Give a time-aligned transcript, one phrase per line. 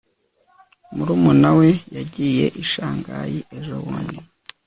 [0.93, 1.67] murumuna we
[1.97, 4.17] yagiye i shanghai ejobundi